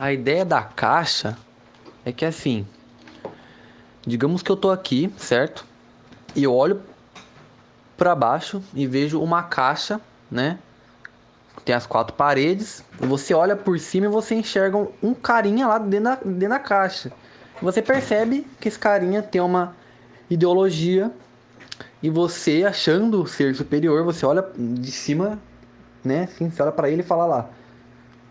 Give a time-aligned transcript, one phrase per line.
[0.00, 1.36] A ideia da caixa
[2.06, 2.66] é que assim,
[4.00, 5.66] digamos que eu tô aqui, certo?
[6.34, 6.80] E eu olho
[7.98, 10.00] para baixo e vejo uma caixa,
[10.30, 10.58] né?
[11.66, 12.82] Tem as quatro paredes.
[12.98, 17.12] Você olha por cima e você enxerga um carinha lá dentro da, dentro da caixa.
[17.60, 19.76] Você percebe que esse carinha tem uma
[20.30, 21.10] ideologia
[22.02, 25.38] e você achando ser superior, você olha de cima,
[26.02, 26.22] né?
[26.22, 27.50] Assim, você olha para ele e fala lá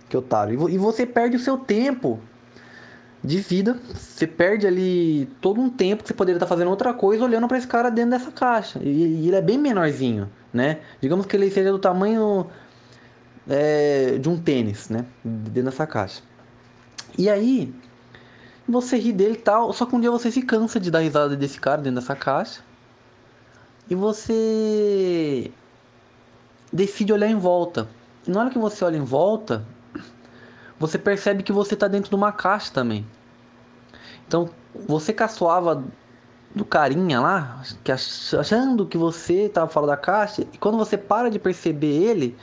[0.10, 0.70] que otário.
[0.70, 2.20] E você perde o seu tempo
[3.24, 3.80] de vida.
[3.94, 7.58] Você perde ali todo um tempo que você poderia estar fazendo outra coisa olhando para
[7.58, 8.80] esse cara dentro dessa caixa.
[8.82, 10.80] E, e, ele é bem menorzinho, né?
[11.00, 12.48] Digamos que ele seja do tamanho
[13.48, 15.06] é, de um tênis, né?
[15.24, 16.22] Dentro dessa caixa.
[17.18, 17.74] E aí,
[18.68, 21.36] você ri dele e tal, só que um dia você se cansa de dar risada
[21.36, 22.62] desse cara dentro dessa caixa.
[23.90, 25.52] E você
[26.72, 27.90] decide olhar em volta.
[28.28, 29.66] E na hora que você olha em volta,
[30.80, 33.06] você percebe que você está dentro de uma caixa também.
[34.28, 34.50] Então,
[34.88, 35.84] você caçoava
[36.56, 41.30] do carinha lá, que achando que você estava fora da caixa, e quando você para
[41.30, 42.38] de perceber ele,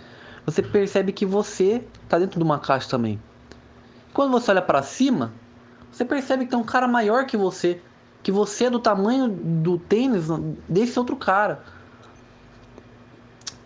[0.44, 3.20] você percebe que você está dentro de uma caixa também.
[4.12, 5.32] Quando você olha para cima,
[5.90, 7.80] você percebe que tem um cara maior que você,
[8.22, 10.26] que você é do tamanho do tênis
[10.68, 11.62] desse outro cara.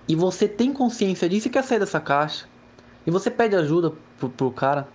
[0.09, 2.50] E você tem consciência disso e quer sair dessa caixa.
[3.07, 4.89] E você pede ajuda pro, pro cara.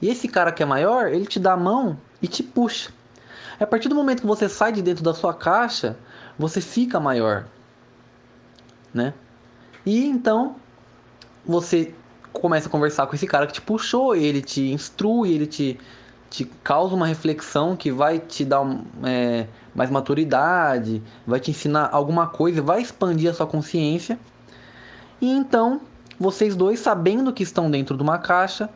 [0.00, 2.90] E esse cara que é maior, ele te dá a mão e te puxa.
[3.58, 5.96] A partir do momento que você sai de dentro da sua caixa,
[6.38, 7.46] você fica maior,
[8.92, 9.14] né?
[9.86, 10.56] E então
[11.46, 11.94] você
[12.32, 15.78] começa a conversar com esse cara que te puxou, ele te instrui, ele te,
[16.28, 18.66] te causa uma reflexão que vai te dar
[19.04, 24.18] é, mais maturidade, vai te ensinar alguma coisa, vai expandir a sua consciência.
[25.20, 25.80] E então
[26.18, 28.68] vocês dois, sabendo que estão dentro de uma caixa,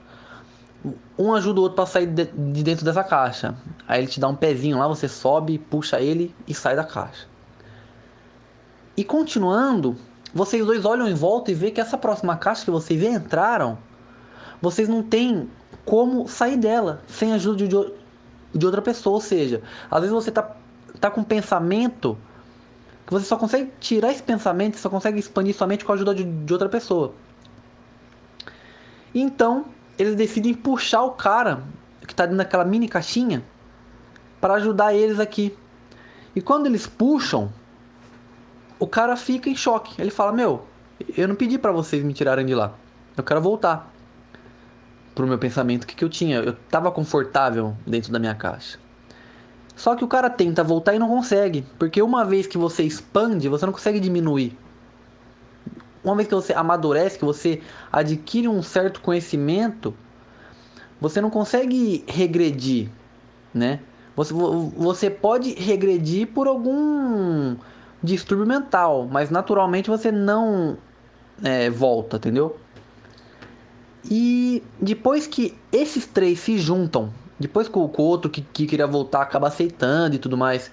[1.18, 2.24] um ajuda o outro para sair de,
[2.62, 3.54] dentro dessa caixa.
[3.86, 7.26] Aí ele te dá um pezinho lá, você sobe, puxa ele e sai da caixa.
[8.96, 9.96] E continuando,
[10.34, 13.78] vocês dois olham em volta e vê que essa próxima caixa que vocês entraram,
[14.60, 15.48] vocês não têm
[15.84, 17.92] como sair dela sem a ajuda de,
[18.54, 19.14] de outra pessoa.
[19.14, 20.54] Ou seja, às vezes você tá,
[21.00, 22.18] tá com um pensamento
[23.06, 26.24] que você só consegue tirar esse pensamento, só consegue expandir somente com a ajuda de,
[26.24, 27.14] de outra pessoa.
[29.14, 29.66] Então,
[29.98, 31.62] eles decidem puxar o cara
[32.06, 33.42] que está dentro daquela mini caixinha
[34.40, 35.56] para ajudar eles aqui.
[36.34, 37.52] E quando eles puxam,
[38.78, 40.00] o cara fica em choque.
[40.00, 40.64] Ele fala: Meu,
[41.16, 42.72] eu não pedi para vocês me tirarem de lá.
[43.16, 43.92] Eu quero voltar
[45.14, 46.38] pro meu pensamento que, que eu tinha.
[46.38, 48.78] Eu estava confortável dentro da minha caixa.
[49.74, 53.48] Só que o cara tenta voltar e não consegue, porque uma vez que você expande,
[53.48, 54.56] você não consegue diminuir
[56.02, 57.60] uma vez que você amadurece, que você
[57.92, 59.94] adquire um certo conhecimento,
[61.00, 62.88] você não consegue regredir,
[63.54, 63.80] né?
[64.16, 67.56] Você, você pode regredir por algum
[68.02, 70.76] distúrbio mental, mas naturalmente você não
[71.42, 72.58] é, volta, entendeu?
[74.10, 79.22] E depois que esses três se juntam, depois que o, outro que, que queria voltar
[79.22, 80.70] acaba aceitando e tudo mais,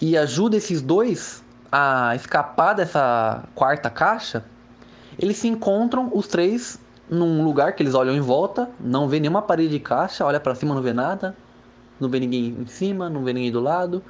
[0.00, 1.43] e ajuda esses dois
[1.76, 4.44] a escapar dessa quarta caixa,
[5.18, 6.78] eles se encontram os três
[7.10, 10.54] num lugar que eles olham em volta, não vê nenhuma parede de caixa, olha para
[10.54, 11.36] cima, não vê nada,
[11.98, 14.04] não vê ninguém em cima, não vê ninguém do lado,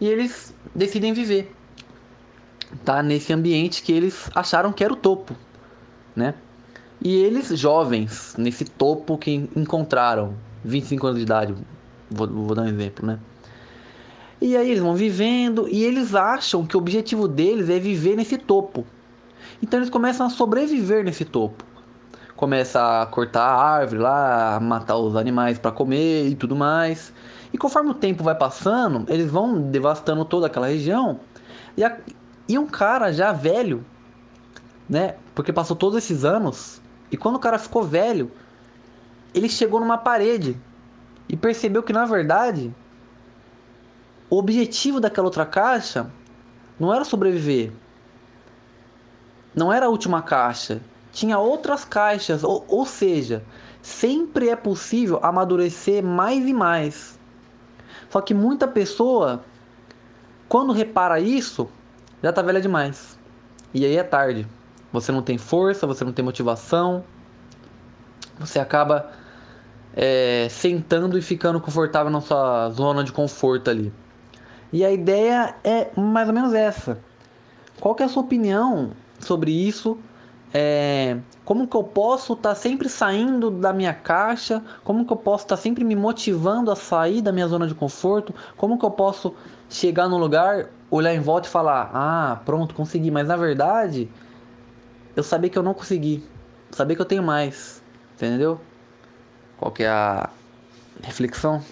[0.00, 1.52] e eles decidem viver.
[2.84, 5.34] Tá nesse ambiente que eles acharam que era o topo,
[6.14, 6.34] né?
[7.02, 10.34] E eles jovens, nesse topo que encontraram,
[10.64, 11.54] 25 anos de idade,
[12.08, 13.18] vou, vou dar um exemplo, né?
[14.40, 18.38] E aí eles vão vivendo e eles acham que o objetivo deles é viver nesse
[18.38, 18.86] topo.
[19.62, 21.64] Então eles começam a sobreviver nesse topo.
[22.34, 27.12] Começa a cortar a árvore lá, matar os animais para comer e tudo mais.
[27.52, 31.20] E conforme o tempo vai passando, eles vão devastando toda aquela região.
[31.76, 31.98] E, a,
[32.48, 33.84] e um cara já velho,
[34.88, 35.16] né?
[35.34, 36.80] Porque passou todos esses anos.
[37.12, 38.30] E quando o cara ficou velho,
[39.34, 40.56] ele chegou numa parede
[41.28, 42.74] e percebeu que na verdade
[44.30, 46.10] o objetivo daquela outra caixa
[46.78, 47.72] não era sobreviver,
[49.54, 50.80] não era a última caixa,
[51.12, 53.44] tinha outras caixas, ou, ou seja,
[53.82, 57.18] sempre é possível amadurecer mais e mais.
[58.08, 59.44] Só que muita pessoa,
[60.48, 61.68] quando repara isso,
[62.22, 63.18] já tá velha demais.
[63.74, 64.46] E aí é tarde.
[64.92, 67.04] Você não tem força, você não tem motivação,
[68.38, 69.10] você acaba
[69.94, 73.92] é, sentando e ficando confortável na sua zona de conforto ali.
[74.72, 76.98] E a ideia é mais ou menos essa.
[77.80, 79.98] Qual que é a sua opinião sobre isso
[80.52, 84.62] É, como que eu posso estar tá sempre saindo da minha caixa?
[84.82, 87.74] Como que eu posso estar tá sempre me motivando a sair da minha zona de
[87.74, 88.34] conforto?
[88.56, 89.34] Como que eu posso
[89.68, 94.10] chegar num lugar, olhar em volta e falar: "Ah, pronto, consegui", mas na verdade,
[95.14, 96.24] eu sabia que eu não consegui.
[96.72, 97.80] Sabia que eu tenho mais.
[98.16, 98.60] Entendeu?
[99.56, 100.30] Qual que é a
[101.02, 101.62] reflexão?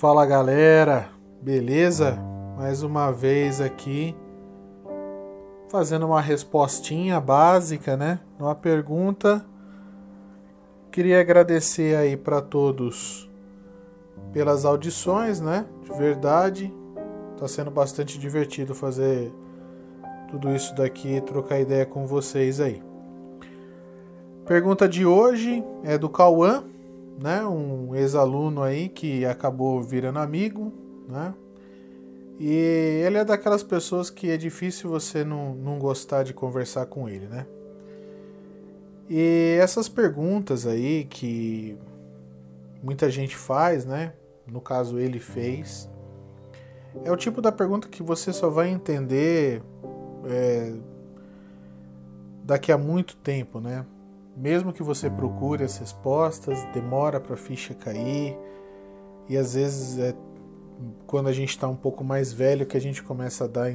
[0.00, 1.10] Fala galera,
[1.42, 2.18] beleza?
[2.56, 4.16] Mais uma vez aqui
[5.68, 8.18] fazendo uma respostinha básica, né?
[8.38, 9.44] Uma pergunta.
[10.90, 13.30] Queria agradecer aí para todos
[14.32, 15.66] pelas audições, né?
[15.82, 16.72] De verdade,
[17.36, 19.30] tá sendo bastante divertido fazer
[20.30, 22.82] tudo isso daqui, trocar ideia com vocês aí.
[24.46, 26.64] Pergunta de hoje é do Cauã
[27.20, 30.72] né, um ex-aluno aí que acabou virando amigo,
[31.06, 31.34] né?
[32.38, 37.06] E ele é daquelas pessoas que é difícil você não, não gostar de conversar com
[37.06, 37.46] ele, né?
[39.06, 41.76] E essas perguntas aí que
[42.82, 44.14] muita gente faz, né?
[44.46, 45.90] No caso ele fez,
[47.04, 49.62] é o tipo da pergunta que você só vai entender
[50.24, 50.72] é,
[52.44, 53.84] daqui a muito tempo, né?
[54.40, 58.34] Mesmo que você procure as respostas, demora para a ficha cair.
[59.28, 60.14] E às vezes é
[61.06, 63.70] quando a gente está um pouco mais velho que a gente começa a dar,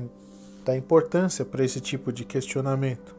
[0.65, 3.15] dar importância para esse tipo de questionamento.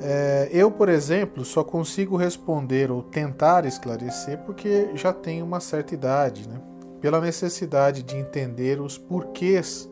[0.00, 5.92] É, eu, por exemplo, só consigo responder ou tentar esclarecer porque já tenho uma certa
[5.92, 6.60] idade, né?
[7.00, 9.90] pela necessidade de entender os porquês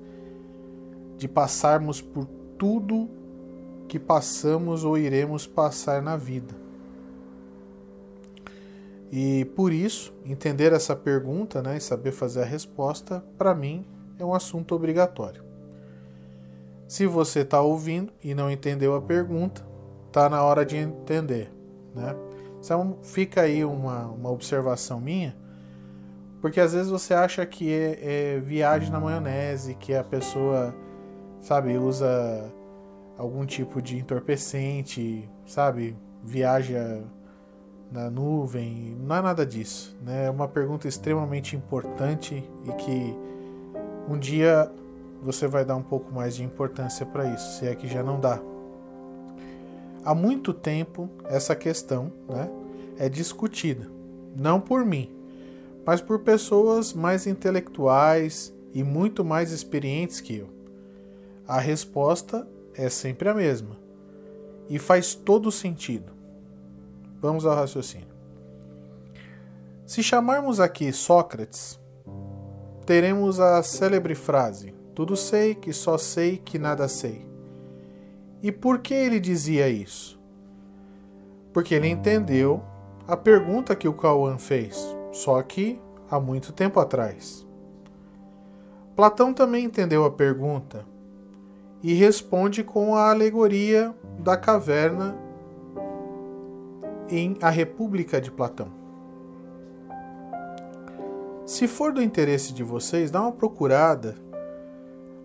[1.17, 2.25] de passarmos por
[2.57, 3.22] tudo
[3.93, 6.55] que passamos ou iremos passar na vida.
[9.13, 13.85] E por isso, entender essa pergunta né, e saber fazer a resposta, para mim,
[14.19, 15.45] é um assunto obrigatório.
[16.89, 19.63] Se você está ouvindo e não entendeu a pergunta,
[20.07, 21.53] está na hora de entender.
[21.95, 22.17] Né?
[22.61, 25.37] Então fica aí uma, uma observação minha,
[26.41, 30.75] porque às vezes você acha que é, é viagem na maionese, que a pessoa,
[31.43, 32.51] sabe, usa
[33.23, 35.97] algum tipo de entorpecente, sabe?
[36.25, 37.05] Viaja
[37.89, 40.27] na nuvem, não é nada disso, né?
[40.27, 43.17] É uma pergunta extremamente importante e que
[44.09, 44.69] um dia
[45.23, 48.19] você vai dar um pouco mais de importância para isso, se é que já não
[48.19, 48.41] dá.
[50.05, 52.51] Há muito tempo essa questão, né,
[52.99, 53.89] é discutida,
[54.37, 55.09] não por mim,
[55.87, 60.49] mas por pessoas mais intelectuais e muito mais experientes que eu.
[61.47, 63.77] A resposta é sempre a mesma
[64.69, 66.13] e faz todo sentido.
[67.21, 68.13] Vamos ao raciocínio.
[69.85, 71.81] Se chamarmos aqui Sócrates,
[72.87, 77.27] teremos a célebre frase: Tudo sei, que só sei, que nada sei.
[78.43, 80.21] E por que ele dizia isso?
[81.53, 82.63] Porque ele entendeu
[83.07, 85.81] a pergunta que o Cauã fez, só que
[86.11, 87.47] há muito tempo atrás.
[88.97, 90.87] Platão também entendeu a pergunta
[91.83, 95.17] e responde com a alegoria da caverna
[97.09, 98.69] em A República de Platão.
[101.45, 104.15] Se for do interesse de vocês, dá uma procurada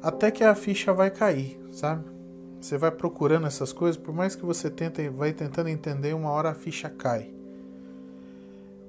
[0.01, 2.03] até que a ficha vai cair, sabe?
[2.59, 6.49] Você vai procurando essas coisas, por mais que você tente, vai tentando entender, uma hora
[6.49, 7.31] a ficha cai.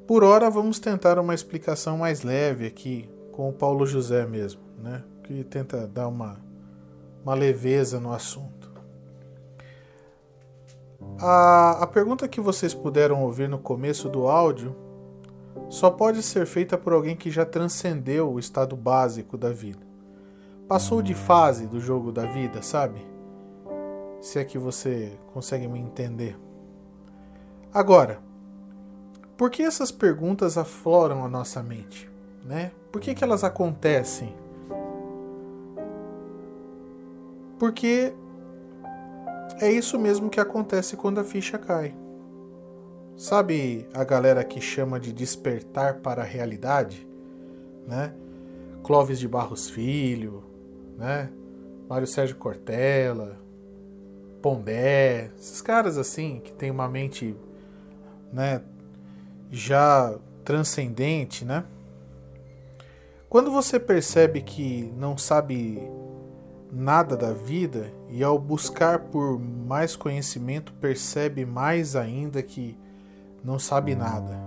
[0.06, 5.04] Por hora, vamos tentar uma explicação mais leve aqui com o Paulo José mesmo, né?
[5.22, 6.48] Que tenta dar uma
[7.28, 8.73] uma leveza no assunto.
[11.20, 14.75] A, a pergunta que vocês puderam ouvir no começo do áudio
[15.68, 19.87] só pode ser feita por alguém que já transcendeu o estado básico da vida.
[20.66, 23.06] Passou de fase do jogo da vida, sabe?
[24.23, 26.35] Se é que você consegue me entender.
[27.75, 28.20] Agora,
[29.37, 32.11] por que essas perguntas afloram a nossa mente?
[32.42, 32.73] Né?
[32.90, 34.35] Por que, que elas acontecem?
[37.58, 38.12] Porque
[39.60, 41.94] é isso mesmo que acontece quando a ficha cai.
[43.16, 47.06] Sabe a galera que chama de despertar para a realidade?
[47.86, 48.14] Né?
[48.84, 50.44] Clóvis de Barros Filho,
[50.96, 51.30] né?
[51.88, 53.38] Mário Sérgio Cortella,
[54.42, 57.34] Pondé, esses caras assim que tem uma mente,
[58.32, 58.60] né,
[59.50, 61.64] já transcendente, né?
[63.28, 65.82] Quando você percebe que não sabe
[66.70, 72.76] nada da vida e, ao buscar por mais conhecimento, percebe mais ainda que
[73.42, 74.38] não sabe nada.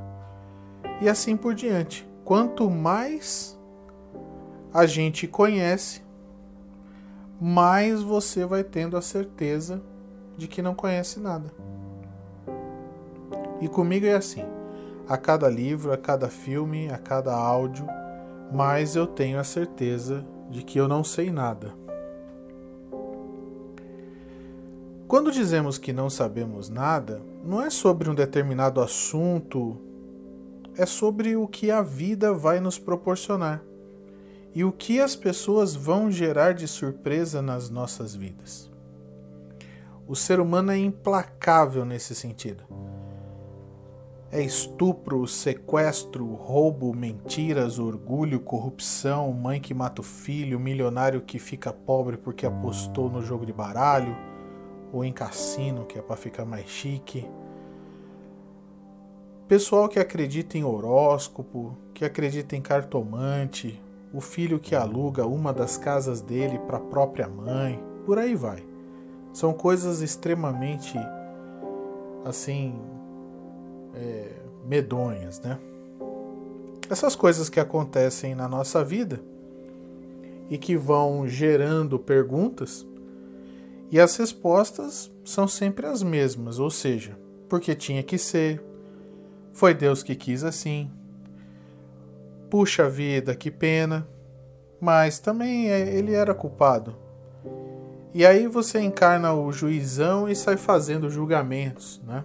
[1.02, 2.08] E assim por diante.
[2.24, 3.60] Quanto mais
[4.74, 6.02] a gente conhece,
[7.40, 9.82] mais você vai tendo a certeza
[10.38, 11.52] de que não conhece nada.
[13.60, 14.46] E comigo é assim.
[15.08, 17.86] A cada livro, a cada filme, a cada áudio,
[18.52, 21.81] mais eu tenho a certeza de que eu não sei nada.
[25.12, 29.78] Quando dizemos que não sabemos nada, não é sobre um determinado assunto,
[30.78, 33.62] é sobre o que a vida vai nos proporcionar
[34.56, 38.72] e o que as pessoas vão gerar de surpresa nas nossas vidas.
[40.08, 42.64] O ser humano é implacável nesse sentido.
[44.32, 51.74] É estupro, sequestro, roubo, mentiras, orgulho, corrupção, mãe que mata o filho, milionário que fica
[51.74, 54.31] pobre porque apostou no jogo de baralho
[54.92, 57.30] ou em cassino, que é para ficar mais chique.
[59.48, 63.82] Pessoal que acredita em horóscopo, que acredita em cartomante,
[64.14, 68.64] o filho que aluga uma das casas dele para a própria mãe, por aí vai.
[69.34, 70.98] São coisas extremamente
[72.26, 72.80] assim
[73.96, 74.32] é,
[74.66, 75.58] medonhas, né?
[76.90, 79.22] Essas coisas que acontecem na nossa vida
[80.50, 82.86] e que vão gerando perguntas,
[83.92, 87.20] e as respostas são sempre as mesmas, ou seja,
[87.50, 88.64] porque tinha que ser,
[89.52, 90.90] foi Deus que quis assim,
[92.50, 94.08] puxa vida, que pena,
[94.80, 96.96] mas também é, ele era culpado.
[98.14, 102.24] E aí você encarna o juizão e sai fazendo julgamentos, né?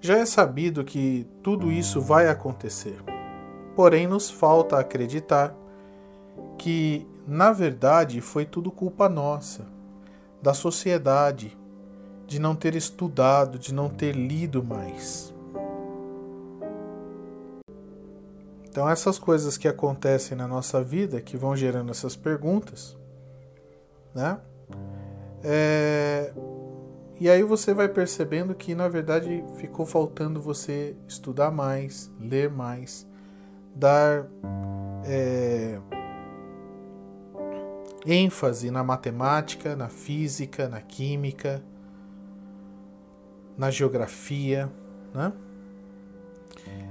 [0.00, 2.96] Já é sabido que tudo isso vai acontecer.
[3.74, 5.54] Porém, nos falta acreditar
[6.56, 9.66] que, na verdade, foi tudo culpa nossa,
[10.42, 11.56] da sociedade,
[12.26, 15.34] de não ter estudado, de não ter lido mais.
[18.68, 22.96] Então, essas coisas que acontecem na nossa vida, que vão gerando essas perguntas,
[24.14, 24.38] né?
[25.42, 26.32] É,
[27.20, 33.06] e aí você vai percebendo que na verdade ficou faltando você estudar mais, ler mais,
[33.74, 34.26] dar
[35.04, 35.80] é,
[38.06, 41.62] ênfase na matemática, na física, na química,
[43.56, 44.70] na geografia,
[45.12, 45.32] né?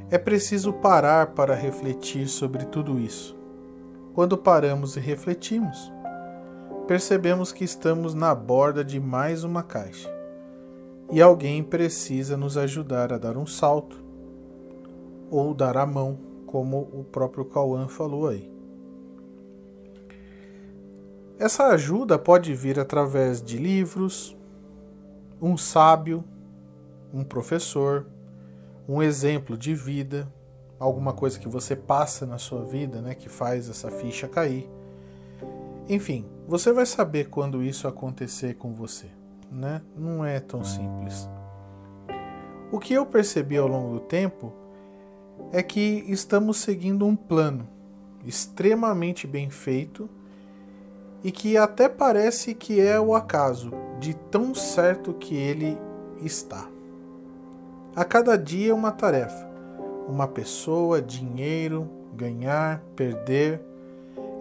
[0.10, 3.38] É preciso parar para refletir sobre tudo isso.
[4.14, 5.92] Quando paramos e refletimos,
[6.88, 10.10] percebemos que estamos na borda de mais uma caixa
[11.12, 14.04] e alguém precisa nos ajudar a dar um salto
[15.30, 18.57] ou dar a mão, como o próprio Cauã falou aí.
[21.39, 24.36] Essa ajuda pode vir através de livros,
[25.41, 26.24] um sábio,
[27.13, 28.08] um professor,
[28.88, 30.27] um exemplo de vida,
[30.79, 34.70] alguma coisa que você passa na sua vida, né, que faz essa ficha cair.
[35.88, 39.08] Enfim, você vai saber quando isso acontecer com você
[39.51, 39.82] né?
[39.96, 41.29] Não é tão simples.
[42.72, 44.53] O que eu percebi ao longo do tempo
[45.51, 47.67] é que estamos seguindo um plano
[48.25, 50.10] extremamente bem feito
[51.24, 55.78] e que até parece que é o acaso de tão certo que ele
[56.22, 56.70] está.
[57.96, 59.50] A cada dia uma tarefa,
[60.08, 63.60] uma pessoa, dinheiro, ganhar, perder,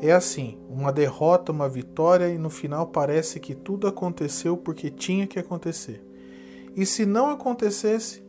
[0.00, 5.26] é assim, uma derrota, uma vitória e no final parece que tudo aconteceu porque tinha
[5.26, 6.02] que acontecer.
[6.76, 8.22] E se não acontecesse,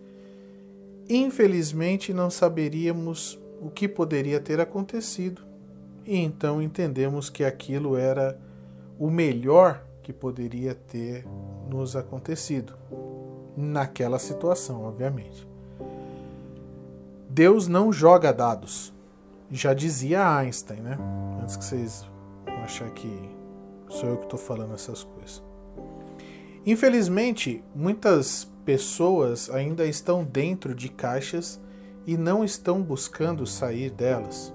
[1.09, 5.41] infelizmente não saberíamos o que poderia ter acontecido.
[6.07, 8.39] E então entendemos que aquilo era
[8.97, 11.27] o melhor que poderia ter
[11.69, 12.73] nos acontecido.
[13.55, 15.47] Naquela situação, obviamente.
[17.29, 18.93] Deus não joga dados
[19.51, 20.97] já dizia Einstein, né?
[21.41, 22.05] Antes que vocês
[22.45, 23.09] vão achar que
[23.89, 25.41] sou eu que estou falando essas coisas.
[26.65, 31.61] Infelizmente, muitas pessoas ainda estão dentro de caixas
[32.05, 34.53] e não estão buscando sair delas.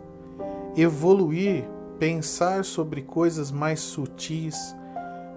[0.76, 4.74] Evoluir, pensar sobre coisas mais sutis,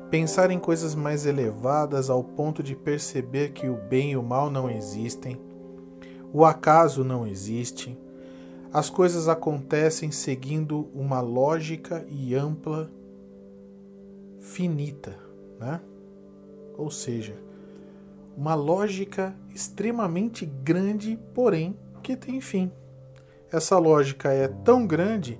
[0.09, 4.49] pensar em coisas mais elevadas ao ponto de perceber que o bem e o mal
[4.49, 5.37] não existem,
[6.31, 7.97] o acaso não existe,
[8.71, 12.89] as coisas acontecem seguindo uma lógica e ampla,
[14.39, 15.17] finita,
[15.59, 15.81] né?
[16.77, 17.35] Ou seja,
[18.37, 22.71] uma lógica extremamente grande, porém que tem fim.
[23.55, 25.39] Essa lógica é tão grande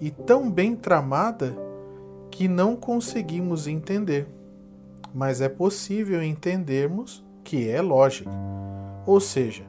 [0.00, 1.52] e tão bem tramada
[2.30, 4.28] que não conseguimos entender,
[5.12, 8.30] mas é possível entendermos que é lógica.
[9.04, 9.64] Ou seja,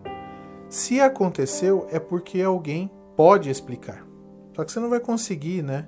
[0.69, 4.05] Se aconteceu, é porque alguém pode explicar.
[4.53, 5.87] Só que você não vai conseguir, né?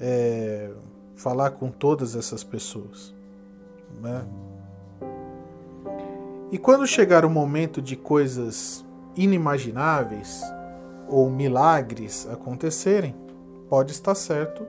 [0.00, 0.70] É,
[1.14, 3.14] falar com todas essas pessoas.
[4.00, 4.24] Né?
[6.50, 10.42] E quando chegar o momento de coisas inimagináveis
[11.10, 13.14] ou milagres acontecerem,
[13.68, 14.64] pode estar certo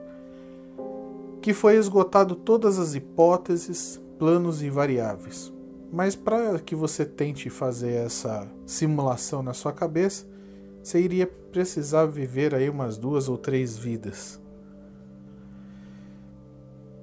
[1.40, 5.52] que foi esgotado todas as hipóteses, planos e variáveis.
[5.92, 10.24] Mas para que você tente fazer essa simulação na sua cabeça,
[10.82, 14.40] você iria precisar viver aí umas duas ou três vidas.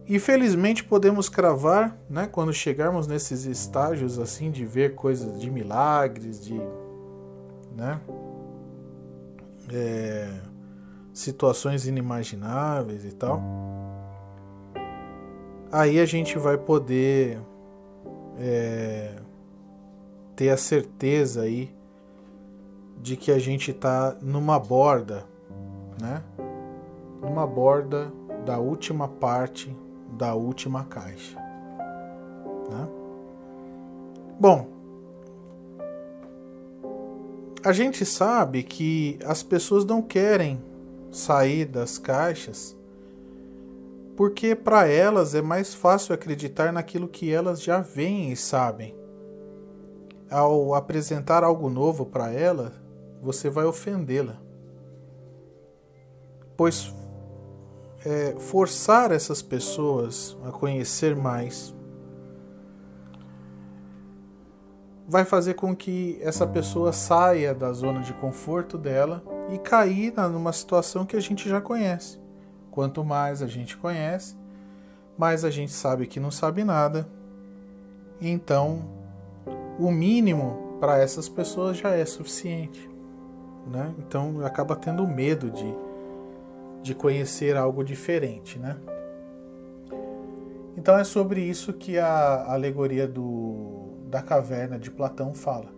[0.08, 6.44] E felizmente podemos cravar, né, quando chegarmos nesses estágios assim de ver coisas de milagres,
[6.44, 6.60] de,
[7.76, 8.02] né,
[9.74, 10.30] é,
[11.14, 13.42] situações inimagináveis e tal.
[15.72, 17.40] Aí a gente vai poder
[18.40, 19.16] é,
[20.36, 21.74] ter a certeza aí
[23.02, 25.26] de que a gente está numa borda,
[26.02, 26.24] né?
[27.22, 28.12] Numa borda
[28.46, 29.76] da última parte
[30.18, 31.38] da última caixa.
[32.70, 32.88] Né?
[34.40, 34.68] Bom,
[37.64, 40.62] a gente sabe que as pessoas não querem
[41.12, 42.78] sair das caixas
[44.20, 48.94] porque para elas é mais fácil acreditar naquilo que elas já veem e sabem.
[50.30, 52.74] Ao apresentar algo novo para ela,
[53.22, 54.36] você vai ofendê-la.
[56.58, 56.94] Pois
[58.06, 61.74] é, forçar essas pessoas a conhecer mais
[65.10, 70.54] vai fazer com que essa pessoa saia da zona de conforto dela e cair numa
[70.54, 72.20] situação que a gente já conhece.
[72.70, 74.38] Quanto mais a gente conhece,
[75.18, 77.10] mais a gente sabe que não sabe nada.
[78.22, 78.86] Então,
[79.80, 82.88] o mínimo para essas pessoas já é suficiente.
[83.68, 83.92] Né?
[83.98, 85.76] Então, acaba tendo medo de
[86.82, 88.78] de conhecer algo diferente, né?
[90.78, 95.70] Então é sobre isso que a alegoria do, da caverna de Platão fala.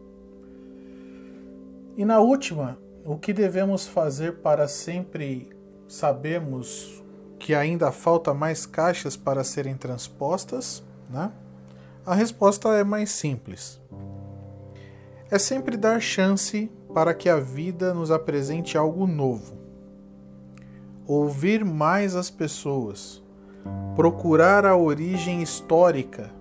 [1.97, 5.49] E na última, o que devemos fazer para sempre
[5.87, 7.03] sabermos
[7.37, 11.31] que ainda falta mais caixas para serem transpostas, né?
[12.05, 13.79] A resposta é mais simples.
[15.29, 19.61] É sempre dar chance para que a vida nos apresente algo novo
[21.13, 23.21] ouvir mais as pessoas,
[23.97, 26.31] procurar a origem histórica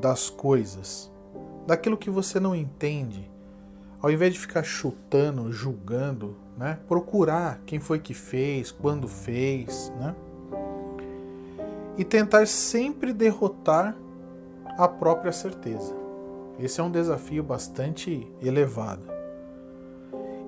[0.00, 1.08] das coisas,
[1.66, 3.30] daquilo que você não entende,
[4.00, 6.78] ao invés de ficar chutando, julgando, né?
[6.88, 10.14] Procurar quem foi que fez, quando fez, né?
[11.96, 13.96] E tentar sempre derrotar
[14.78, 15.94] a própria certeza.
[16.58, 19.02] Esse é um desafio bastante elevado.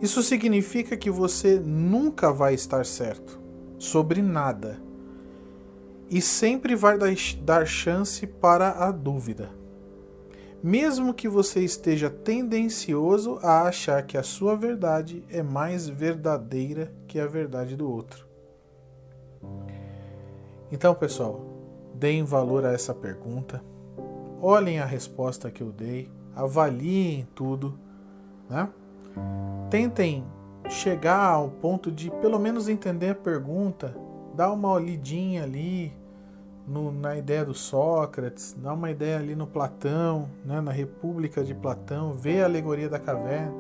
[0.00, 3.40] Isso significa que você nunca vai estar certo
[3.79, 4.79] sobre nada
[6.11, 6.98] e sempre vai
[7.42, 9.63] dar chance para a dúvida.
[10.66, 17.20] Mesmo que você esteja tendencioso a achar que a sua verdade é mais verdadeira que
[17.20, 18.27] a verdade do outro.
[20.72, 21.44] Então, pessoal,
[21.94, 23.62] deem valor a essa pergunta,
[24.40, 27.79] olhem a resposta que eu dei, avaliem tudo,
[28.48, 28.66] né?
[29.68, 30.24] Tentem
[30.70, 33.94] chegar ao ponto de pelo menos entender a pergunta,
[34.35, 35.94] dar uma olhidinha ali
[36.66, 41.55] no, na ideia do Sócrates, dar uma ideia ali no Platão, né, na República de
[41.55, 43.53] Platão, ver a alegoria da caverna,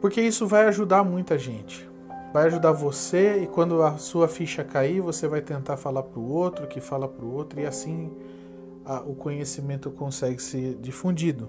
[0.00, 1.88] porque isso vai ajudar muita gente.
[2.32, 6.30] Vai ajudar você e quando a sua ficha cair, você vai tentar falar para o
[6.30, 8.12] outro, que fala para o outro, e assim
[8.84, 11.48] a, o conhecimento consegue ser difundido.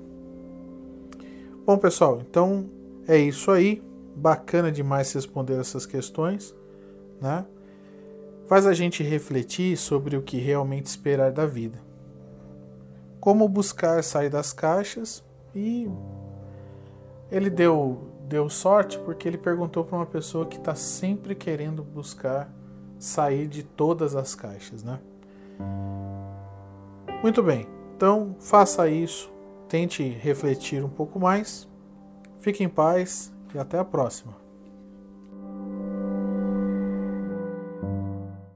[1.65, 2.69] Bom, pessoal, então
[3.07, 3.83] é isso aí.
[4.15, 6.55] Bacana demais responder essas questões,
[7.21, 7.45] né?
[8.49, 11.79] Faz a gente refletir sobre o que realmente esperar da vida.
[13.21, 15.23] Como buscar sair das caixas
[15.55, 15.87] e
[17.31, 22.51] ele deu deu sorte porque ele perguntou para uma pessoa que está sempre querendo buscar
[22.99, 24.99] sair de todas as caixas, né?
[27.23, 29.31] Muito bem, então faça isso,
[29.67, 31.69] tente refletir um pouco mais
[32.39, 34.33] Fique em paz e até a próxima.